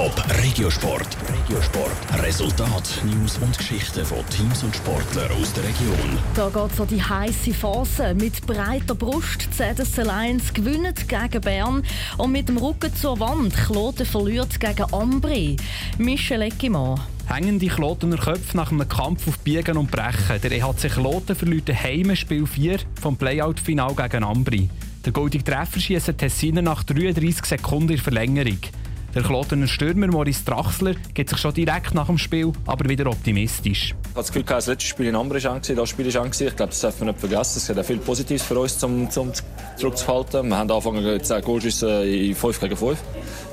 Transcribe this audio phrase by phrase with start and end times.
[0.00, 1.14] Top Regiosport.
[1.30, 2.22] Regiosport.
[2.22, 6.18] Resultat, News und Geschichten von Teams und Sportlern aus der Region.
[6.34, 8.14] Da geht es an die heiße Phase.
[8.14, 11.82] Mit breiter Brust ZSC Lions gewinnt gegen Bern
[12.16, 15.58] und mit dem Rücken zur Wand Kloten verliert gegen Ambri.
[15.98, 16.98] Michel Eckimann.
[17.26, 20.40] Hängen die Klotener Köpfe nach einem Kampf auf Biegen und Brechen.
[20.42, 24.70] Der EHC Kloten verliert daheim Spiel 4 vom Playout-Final gegen Ambri.
[25.04, 28.60] Der goldige Treffer schießt Tessiner nach 33 Sekunden in Verlängerung.
[29.12, 33.86] Der Klotener Stürmer Maurice Drachsler geht sich schon direkt nach dem Spiel aber wieder optimistisch.
[33.86, 36.54] Ich habe das Gefühl, das letzte Spiel in Ambri war das Spiel war Ich glaube,
[36.56, 37.58] das darf man nicht vergessen.
[37.58, 39.32] Es hat viel Positives für uns, um, um
[39.76, 40.48] zurückzuhalten.
[40.48, 42.98] Wir haben angefangen, 10 Goalschüsse in 5 gegen 5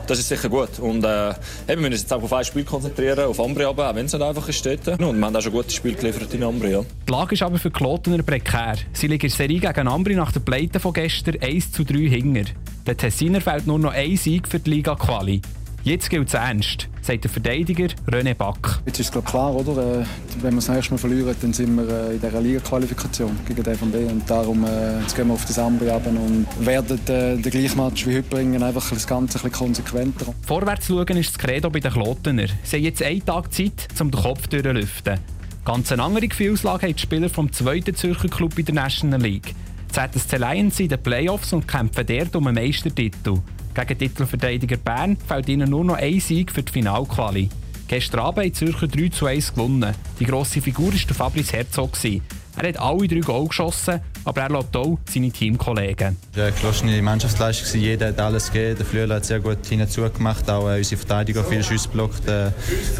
[0.08, 0.80] das ist sicher gut.
[0.80, 1.34] Und äh,
[1.68, 4.14] wir müssen uns jetzt auch auf ein Spiel konzentrieren, auf Ambri aber, auch wenn es
[4.14, 4.66] nicht einfach ist.
[4.66, 4.88] Dort.
[4.88, 6.72] Und wir haben auch schon gute Spiele geliefert in Ambri.
[6.72, 6.82] Ja.
[7.08, 8.76] Die Lage ist aber für Klotener prekär.
[8.94, 12.46] Sie liegen in Serie gegen Ambri nach der Pleite von gestern 1 zu 3 hinger.
[12.88, 15.42] Der Tessiner fällt nur noch ein Sieg für die Liga-Quali.
[15.84, 18.80] Jetzt gilt es ernst, sagt der Verteidiger René Back.
[18.86, 20.00] Jetzt ist es klar, oder?
[20.00, 20.06] Äh,
[20.42, 23.76] wenn wir das nächste Mal verlieren, dann sind wir äh, in dieser Liga-Qualifikation gegen den
[23.76, 23.96] FNB.
[24.10, 28.16] Und darum äh, jetzt gehen wir auf das Ambri und werden den gleichen Match wie
[28.16, 30.34] heute bringen, einfach das Ganze ein bisschen konsequenter.
[30.44, 32.48] Vorwärts schauen ist das Credo bei den Klotener.
[32.64, 35.20] Sie haben jetzt einen Tag Zeit, um den Kopf durchlüften.
[35.66, 39.54] Ganz eine andere Gefühlslage haben die Spieler vom zweiten Zürcher Club in der National League.
[39.98, 43.40] ZSC Lions in den Playoffs und kämpfen dort um einen Meistertitel.
[43.74, 47.50] Gegen Titelverteidiger Bern fällt ihnen nur noch ein Sieg für die Finalquali.
[47.88, 49.96] Gestern Abend haben Zürcher 3 zu 1 gewonnen.
[50.20, 51.98] Die grosse Figur war der Fabrice Herzog.
[52.04, 56.18] Er hat alle drei Goal geschossen, aber er lässt auch seine Teamkollegen.
[56.32, 57.82] Es war eine geschlossene Mannschaftsleistung.
[57.82, 58.78] Jeder hat alles gegeben.
[58.78, 60.48] Der Flügel hat sehr gut hinzugemacht.
[60.48, 62.28] Auch äh, unsere Verteidiger viele Schüsse blockt.
[62.28, 62.52] Äh,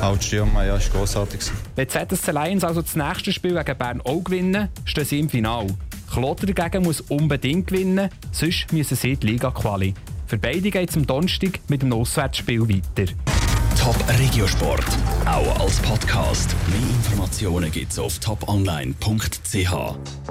[0.02, 1.42] auch die Stürmer, ja, war grossartig.
[1.76, 5.30] Wenn die ZSC Lions also das nächste Spiel gegen Bern auch gewinnen, stehen sie im
[5.30, 5.68] Finale.
[6.18, 9.94] Klotter dagegen muss unbedingt gewinnen, sonst müssen sie die Liga-Quali.
[10.26, 13.14] Für beide geht es am Donnerstag mit dem Auswärtsspiel weiter.
[13.80, 14.84] Top Regiosport,
[15.28, 16.56] auch als Podcast.
[16.70, 20.18] Mehr Informationen gibt es auf toponline.ch.